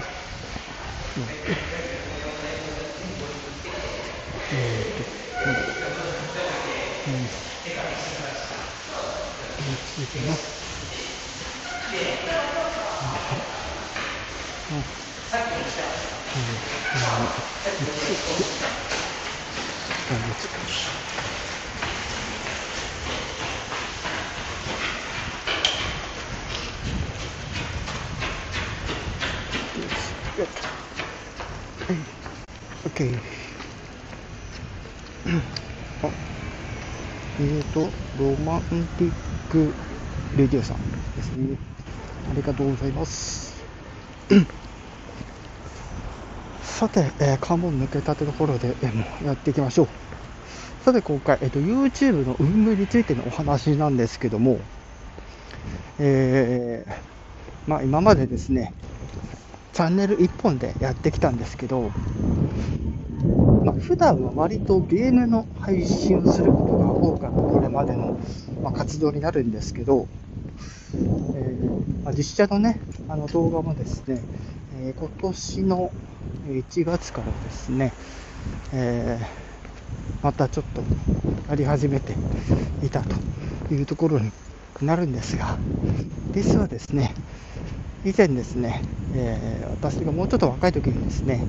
[0.00, 0.06] し、
[1.14, 1.36] うん、
[4.50, 5.06] えー、っと、
[5.44, 5.56] なん。
[5.56, 7.32] だろ
[9.58, 10.62] う、うん、続けます。
[13.00, 13.18] うん、
[14.68, 14.92] うん、
[16.34, 17.24] うん、うん、
[20.08, 20.36] うん、
[32.84, 33.18] OK
[36.02, 36.10] あ
[37.40, 37.80] えーと
[38.18, 38.60] ロマン
[38.98, 39.12] ティッ
[39.50, 39.72] ク
[40.36, 40.78] レディオさん
[41.16, 41.56] ですね。
[42.30, 43.62] ありがとうございます。
[46.62, 49.88] さて、えー、関門抜けたてところで、えー、もうやっていきましょう。
[50.84, 54.58] さて今回、えーと、YouTube の運営についてのお話なんですけども、
[55.98, 58.74] えー、まあ、今までですね、
[59.72, 61.90] チャンネル1本でやってきたんですけど、
[63.64, 68.18] まあ、普段は割とゲームの配信をすることが多かったこれまでの、
[68.74, 70.08] 活動になるんですけど、
[70.94, 74.20] えー、まあ、実写のね、あの動画もですね、
[74.82, 75.90] えー、今年の
[76.48, 77.92] 1月からですね、
[78.74, 80.82] えー、またちょっと
[81.48, 82.14] やり始めて
[82.84, 83.16] いたと
[83.72, 84.32] いうところに
[84.82, 85.56] なるんですが、
[86.32, 87.11] 実はですね、
[88.04, 88.82] 以前ですね、
[89.14, 91.44] えー、私がもうちょっと若い時にですね、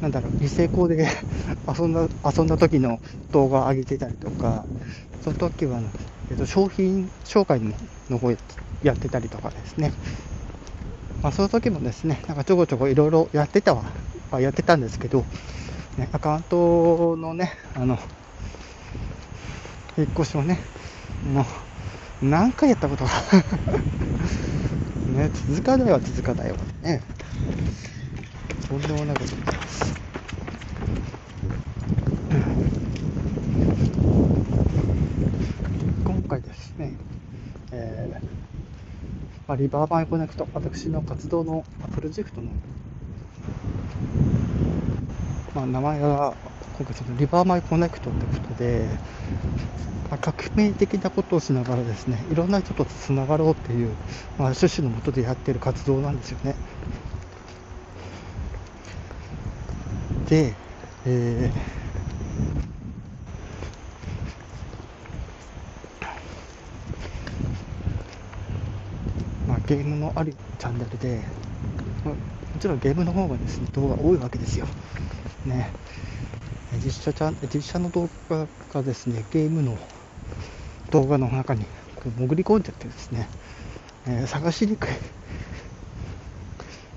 [0.00, 1.06] なんだろう、リセコで
[1.68, 2.98] 遊んだ、遊んだ時の
[3.30, 4.64] 動画を上げてたりとか、
[5.22, 5.80] その時は、
[6.30, 7.60] えっと、商品紹介
[8.08, 8.30] の方
[8.82, 9.92] やってたりとかですね、
[11.22, 13.92] まあ、その時もですね、なんかちょこちょこいろいろやってたは、
[14.40, 15.26] やってたんですけど、
[15.98, 17.98] ね、アカウントのね、あの、
[19.98, 20.58] 引っ越しをね、
[21.22, 21.44] もう、
[22.24, 23.10] 何回やったことが
[25.20, 27.02] ね、続かないは続かないわね。
[28.66, 29.94] とんでもないことになります。
[36.04, 36.94] 今回ですね、
[37.72, 38.14] えー
[39.46, 41.64] まあ、リバーバイコネクト、私の活動の
[41.94, 42.46] プロジェクトの、
[45.54, 46.34] まあ、名前が
[46.76, 48.86] 今回そのリバーマイコネクトということで、
[50.10, 53.88] まあ、革命的なことをしながらですね、いろんな人とつながろうっていう、
[54.38, 56.54] まあ、趣旨のもとでやっている活動なんですよね。
[60.28, 60.54] で、
[61.06, 61.80] えー、
[69.70, 71.22] ゲームのあるチャンネルで、
[72.04, 72.14] も
[72.58, 74.66] ちろんゲームの方がですね、動画多いわけですよ。
[75.46, 75.70] ね。
[76.84, 79.76] 実写ちゃん実写の動画がですね、ゲームの
[80.90, 81.64] 動画の中に
[82.16, 83.28] 潜り込んでってですね、
[84.06, 84.90] えー、探しにくい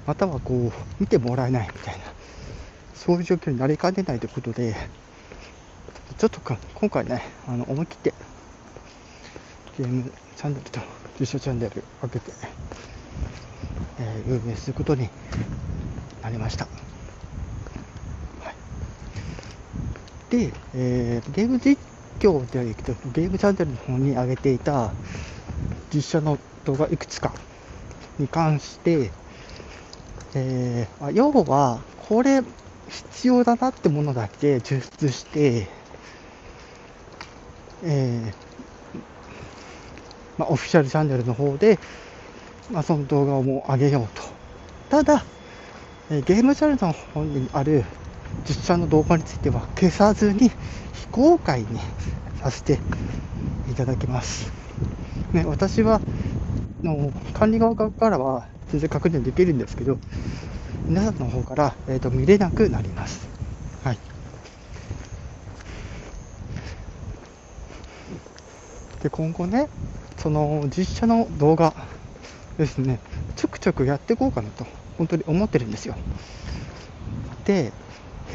[0.06, 2.06] またはこう見てもらえないみたいな
[2.94, 4.76] そういう状況になりかねないということで
[6.18, 8.14] ちょっとか今回ねあの思い切って
[9.78, 10.80] ゲームチャンネルと
[11.20, 12.32] 実写チャンネル分けて、
[14.00, 15.10] えー、運営することに
[16.22, 16.66] なりました。
[16.66, 16.72] は
[18.52, 18.56] い、
[20.34, 21.78] で、えー、ゲーム実
[22.20, 24.92] 況ではいくと、ゲームチャンネルの方に上げていた
[25.94, 27.32] 実写の動画いくつか
[28.18, 29.12] に関して、
[30.34, 32.42] えー、要は、これ
[32.90, 35.68] 必要だなってものだけ抽出して、
[37.84, 39.00] えー、
[40.40, 41.78] まあ、オフィシャルチャンネルの方で、
[42.72, 44.24] まあ、その動画をもう上げようと。
[44.90, 45.24] ただ、
[46.10, 47.86] え、ゲームチャンネルの方にある
[48.48, 51.80] 実写の動画については消さずに非公開に
[52.42, 52.80] させて
[53.70, 54.52] いただきます。
[55.34, 56.02] ね、私は
[56.84, 59.98] の管理側からは全然確認できるんですけど、
[60.88, 63.28] 皆さんの方から、えーと、見れなくなります。
[63.84, 63.98] はい。
[69.02, 69.70] で、今後ね、
[70.18, 71.74] その実写の動画
[72.58, 73.00] ですね、
[73.36, 74.66] ちょくちょくやっていこうかなと、
[74.98, 75.96] 本当に思ってるんですよ。
[77.46, 77.72] で、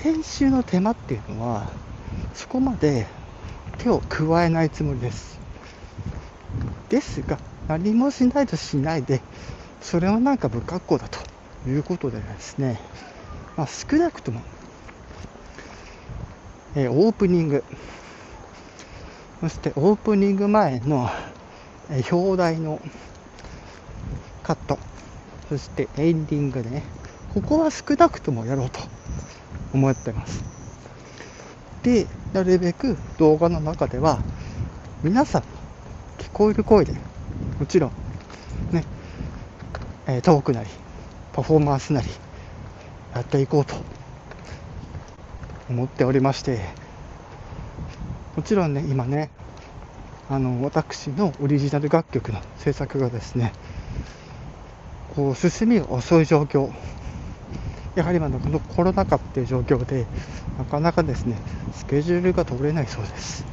[0.03, 1.67] 編集の手間っていうのは、
[2.35, 3.07] そこまで
[3.79, 5.39] 手を加えないつもりです。
[6.89, 7.39] ですが、
[7.69, 9.21] 何もしないとしないで、
[9.81, 11.19] それはなんか不格好だと
[11.69, 12.81] いうことでですね、
[13.57, 14.41] まあ、少なくとも、
[16.75, 17.65] えー、オープニング、
[19.41, 21.11] そしてオープニング前の、
[21.91, 22.81] えー、表題の
[24.43, 24.79] カット、
[25.49, 26.85] そしてエンディングでね、
[27.35, 28.81] ここは少なくともやろうと。
[29.73, 30.45] 思ってます。
[31.83, 34.21] で、なるべく動画の中では、
[35.03, 35.43] 皆さん
[36.19, 36.93] 聞こえる声で、
[37.59, 37.93] もちろん、
[38.73, 38.85] ね、
[40.07, 40.69] えトークなり、
[41.33, 42.09] パフォーマンスなり、
[43.15, 43.75] やっていこうと
[45.69, 46.61] 思っておりまして、
[48.37, 49.31] もちろんね、今ね、
[50.31, 53.53] あの、私のオリジナル楽曲の制作がですね、
[55.15, 56.71] こう、進みが遅い状況、
[57.99, 60.07] やはり今のこのコロナ禍っていう状況で、
[60.57, 61.37] なかなかですね、
[61.73, 63.45] スケジュールが取れないそうです。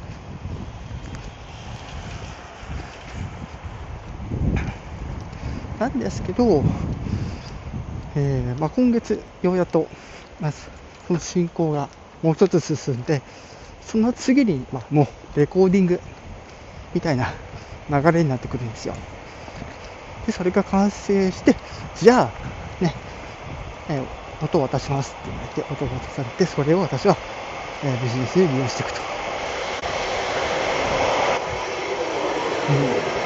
[5.80, 6.64] なんですけど、
[8.14, 9.88] えーまあ、今月ようやっと、
[10.40, 10.58] まず、
[11.08, 11.88] その進行が
[12.22, 13.22] もう一つ進んで、
[13.80, 16.00] その次に、まあ、もうレコーディング
[16.94, 17.34] みたいな
[17.90, 18.94] 流れになってくるんですよ。
[20.24, 21.56] で、それが完成して、
[21.96, 22.32] じゃ
[22.80, 22.94] あ、ね、
[23.88, 27.16] えー、音を渡しますって言われて、音を渡されて、それを私は、
[27.84, 29.00] えー、ビジネスで利用していくと。
[32.68, 33.16] うん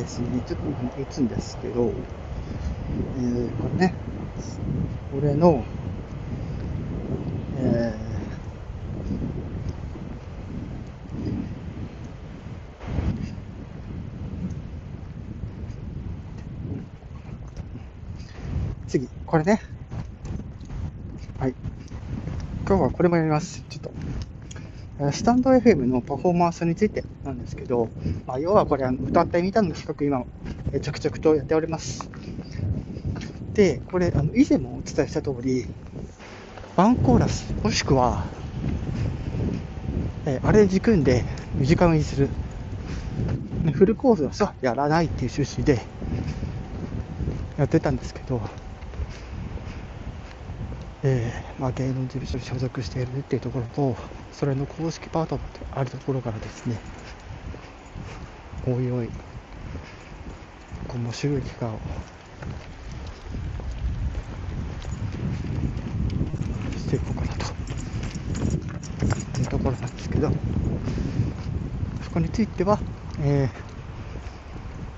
[0.00, 1.92] ですね、ちょっと打つんですけど、
[3.16, 3.94] えー、これね、
[5.16, 5.62] 俺の、
[19.30, 19.60] これね。
[21.38, 21.54] はい。
[22.66, 23.62] 今日はこれもやります。
[23.68, 23.84] ちょっ
[25.04, 27.90] とスタンド FM のパフォーマンスについてなんですけど、
[28.26, 30.26] まあ、要はこれ、歌ってみたの企画、今、
[30.80, 32.10] 着々とやっております。
[33.54, 35.68] で、これ、あの以前もお伝えした通り、
[36.74, 38.24] ワンコーラス、もしくは、
[40.26, 41.24] えアレンジ組んで
[41.54, 42.28] 短めにする。
[43.74, 45.80] フルコースは、やらないっていう趣旨で
[47.58, 48.40] やってたんですけど、
[51.02, 53.96] えー、まあ、芸能事務所に所属しているっていうところと、
[54.32, 56.78] それの公式パートナーであるところからですね、
[58.66, 59.08] おいおい、
[60.94, 61.78] 面白い機会を
[66.76, 67.46] していこうかなと
[69.40, 70.30] いうところなんですけど、
[72.02, 72.78] そこについては、
[73.20, 73.50] え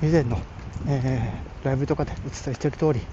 [0.00, 0.40] ー、以前の、
[0.88, 3.06] えー、ライブとかでお伝えしている通り、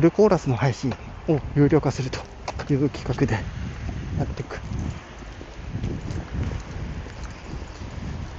[0.00, 0.90] フルコーラスの配信
[1.28, 2.20] を有料化すると
[2.72, 4.58] いう企画でやっていく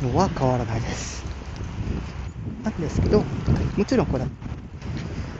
[0.03, 1.23] のは変わらないです。
[2.63, 3.23] なんですけど、
[3.77, 4.25] もちろんこれ、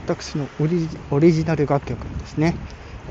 [0.06, 2.54] 私のオリオリジナル楽曲ですね。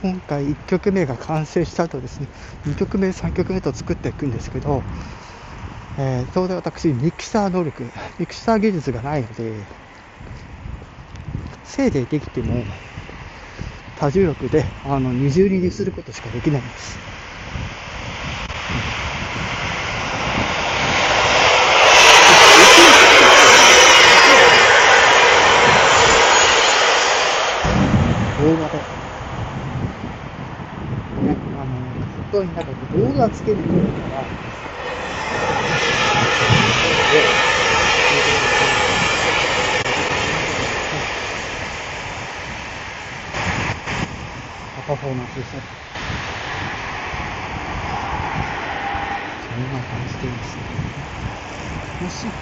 [0.02, 2.28] 今回1曲目が完成した後ですね、
[2.66, 4.82] 2曲目、3曲目と作っていくんですけど、
[5.98, 7.84] えー、当然私、ミキサー能力、
[8.20, 9.52] ミキサー技術がないので、
[11.66, 12.64] せいでできても、
[14.02, 16.98] 多重力であの二重にすることしかできないんです。
[28.42, 28.78] 動画で、
[31.28, 34.26] ね、あの、本当になんか動画つけるというのは、
[44.92, 45.64] パフォーマンスでした。
[49.38, 50.66] そんな感じでですね。
[52.00, 52.34] もし、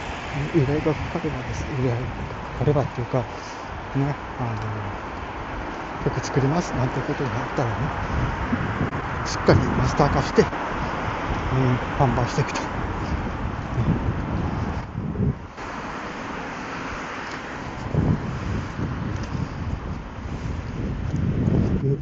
[0.54, 3.28] 依頼がかかればですね、依頼がかかればっていうか、
[3.96, 4.96] ね、あの、
[6.00, 7.94] 曲作りますなんてことになったらね、
[9.24, 10.50] しっかりマスター化して、
[11.52, 12.79] うん、販売していくと。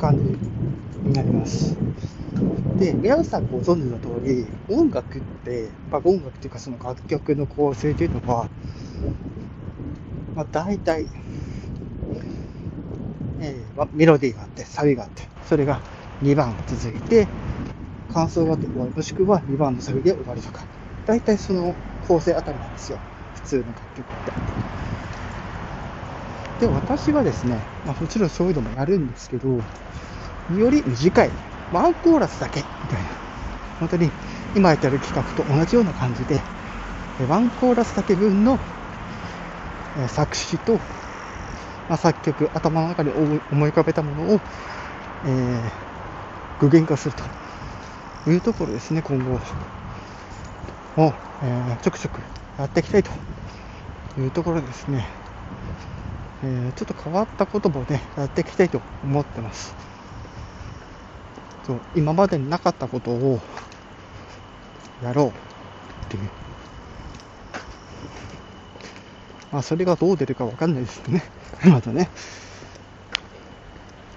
[0.07, 0.23] 感じ
[1.09, 1.75] になります。
[2.79, 8.47] で、皆さんご存知の通り、音楽って、まあ、音楽っていうかその楽曲の構成というのは、
[10.33, 11.07] まあ、大体、
[13.39, 15.81] えーまあ、メロディーがあって、サビがあって、それが
[16.21, 17.27] 2番続いて、
[18.07, 20.65] 感想があって終わり、もしくは2番のサビで終わりとか、
[21.05, 21.75] 大体その
[22.07, 22.99] 構成あたりなんですよ。
[23.33, 24.33] 普通の楽曲って。
[26.59, 29.67] で、私はですね、まあ、もちろんそういうのもやるんですけど、
[30.47, 31.31] より短い、
[31.69, 33.09] ワンコーラスだけ、みたいな。
[33.79, 34.11] 本当に、
[34.55, 36.41] 今やってる企画と同じような感じで、
[37.17, 38.59] ワンコーラスだけ分の
[40.07, 40.73] 作詞と、
[41.87, 44.39] まあ、作曲、頭の中に思い浮かべたものを、
[45.23, 45.71] えー、
[46.57, 47.23] 具現化すると
[48.29, 49.35] いうところですね、今後
[50.95, 52.21] を、えー、ちょくちょく
[52.57, 53.11] やっていきたいと
[54.17, 55.07] いうところですね。
[56.43, 59.75] えー、ちょっと変わったこともね、やっていきたいと思ってます。
[61.65, 63.39] そう今までになかったことを
[65.03, 65.31] やろうっ
[66.09, 66.29] ていう。
[69.51, 71.23] まあ、それがどう出るかわかんないですね。
[71.65, 72.09] まだね。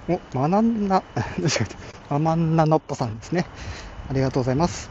[0.09, 3.47] お、学んだ、確かに、学んだのっぽさんですね。
[4.09, 4.91] ありがとうございます。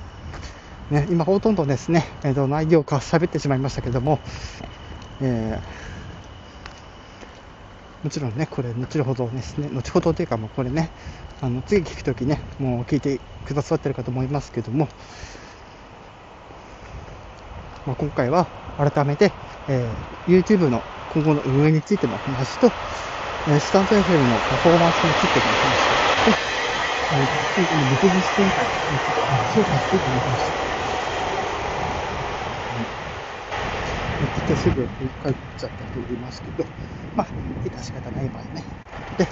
[0.90, 4.20] ね、今ほとんどですね、えー、と内容か喋ってしまいましたけども、
[5.22, 5.99] えー、
[8.04, 10.90] もちろんね、これ、後ほどですね、後ほどというか、もうこれね、
[11.42, 14.88] あの次聞くときね、もう聞いてくださってるかと思いますけども、
[17.86, 19.34] まあ、今回は改めて、
[19.68, 20.82] えー、YouTube の
[21.14, 22.72] 今後の運営についての話と、
[23.48, 25.98] えー、スタンド FM のパフォーマンスについての話と、
[27.12, 30.56] えー、今後のビジネス展開について評価していただきました。
[34.50, 36.68] ってすぐ帰っちゃったと言いますけど、
[37.16, 37.28] まあ、
[37.64, 38.64] 致し方ない場合ね。
[39.18, 39.28] で、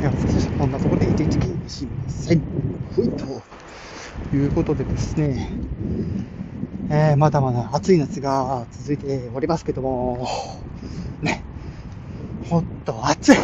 [0.00, 0.12] いや、
[0.58, 2.42] こんなところで一日気にしません。
[2.94, 3.42] ふいと
[4.36, 5.50] いうことでですね、
[6.90, 10.28] えー、まだまだ暑い夏が続いておりますけども、
[11.22, 11.42] ね、
[12.48, 13.36] ほんと暑い。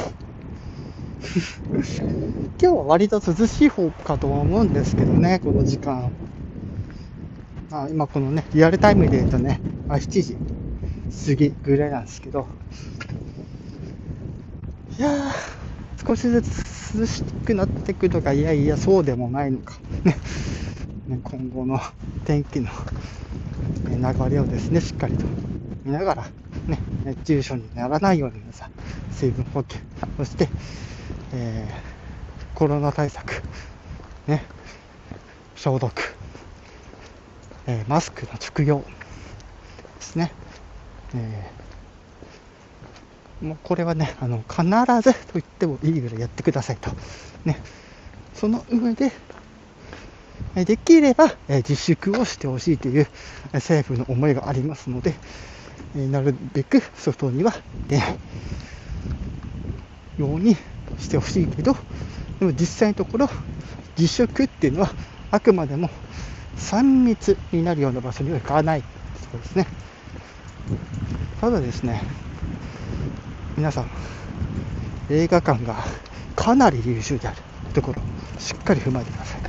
[2.61, 6.13] 今日は割と涼しい方かと思うんですけどね、この時間。
[7.71, 10.37] あ今このね、リアルタイムで言うとね、あ7時
[11.27, 12.47] 過ぎぐらいなんですけど、
[14.99, 19.79] いやー、少しずつ涼しくなっていくとか、いやいや、そうでもないのか。
[21.07, 21.81] ね、今後の
[22.25, 22.69] 天気の
[23.85, 25.25] 流れをですね、しっかりと
[25.85, 26.27] 見ながら、
[26.67, 28.71] ね、熱中症にならないように皆さん、
[29.13, 29.79] 水分補給、
[30.19, 30.49] そして、
[31.33, 33.43] えー、コロナ対策、
[34.27, 34.43] ね、
[35.57, 35.93] 消毒、
[37.67, 38.85] えー、マスクの着用で
[40.01, 40.33] すね。
[41.15, 44.63] えー、もうこれはね、あの必
[45.03, 46.91] ずと言ってもいいぐらいやってくださいと。
[47.45, 47.61] ね、
[48.35, 49.13] その上で、
[50.55, 53.07] できれば自粛をしてほしいという
[53.53, 55.15] 政府の思いがありますので、
[55.95, 57.55] なるべく外には
[57.89, 58.19] 出ない
[60.19, 60.57] ように
[60.99, 61.75] してほしいけど、
[62.41, 63.29] でも実際のところ、
[63.97, 64.95] 自粛っていうのは
[65.31, 65.91] あくまでも
[66.57, 68.85] 3密になるような場所には行かない
[69.33, 69.69] そうですね。
[71.41, 72.03] ただですね、
[73.57, 73.87] 皆さん、
[75.11, 75.77] 映画館が
[76.37, 77.37] かなり優秀である
[77.75, 78.03] ところ、
[78.39, 79.41] しっかり踏まえてください。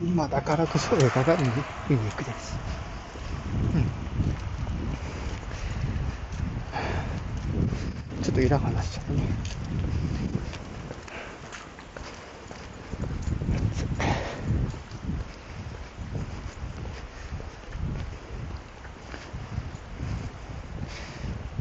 [0.00, 1.52] 今だからこそ映画が見に
[1.88, 2.56] 見に行くです。
[3.74, 3.86] うん。
[8.22, 9.22] ちょっとイラ話しちゃうね。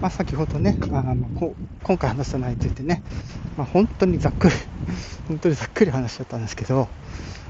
[0.05, 3.01] まあ、先ほどね、あまあ、こ今回話した内容についてね、
[3.57, 4.53] まあ、本当にざっくり、
[5.27, 6.87] 本当にざっくり話しちゃったんですけど、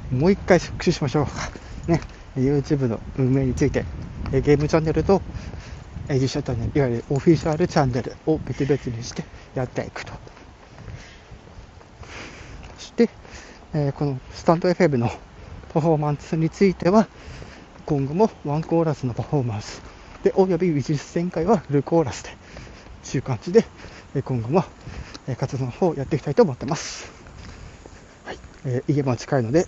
[0.09, 1.31] もう一回復習しましょうか。
[1.87, 1.99] ね、
[2.37, 3.83] YouTube の運営について、
[4.31, 5.21] ゲームチャンネルと、
[6.09, 10.13] 実写チャンネル、いわゆるオフィシャルチャンネルを別々にしてやっていくと。
[12.77, 13.09] そして、
[13.73, 15.11] えこのスタンド FM の
[15.73, 17.05] パフォーマンスについては、
[17.85, 19.81] 今後もワンコーラスのパフォーマンス、
[20.25, 22.31] で、および美術展開はフルコーラスで、
[23.13, 23.65] いう感じで、
[24.23, 24.63] 今後も
[25.37, 27.11] 活動の方をやっていきたいと思ってます。
[28.25, 28.39] はい。
[28.65, 29.67] えー、家も近いので、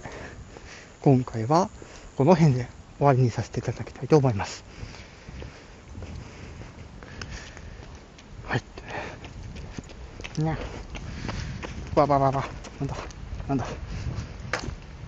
[1.01, 1.69] 今回は
[2.15, 2.67] この辺で
[2.97, 4.63] 終わりにさせていただきたいと思います。
[8.47, 8.63] はい。
[10.39, 10.57] にゃ。
[11.95, 12.45] わばばば。
[12.79, 12.95] なんだ？
[13.47, 13.65] なんだ？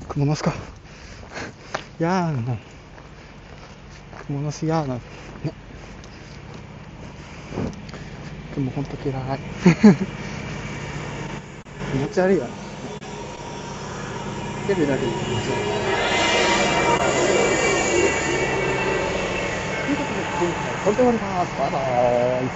[0.08, 0.54] 蜘蛛の巣か。
[2.00, 2.58] やーの。
[4.28, 4.96] 蜘蛛の巣やーの。
[4.96, 5.02] も
[8.68, 9.40] うほんと嫌い。
[11.92, 12.50] 気持ち悪いわ。
[14.68, 15.70] テレビだけで気持ち悪い。
[19.86, 21.56] ということで、今回はこれで終わります。
[21.56, 22.52] バイバーイ。